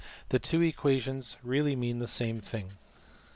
[0.29, 2.71] The two equations really mean the same thing.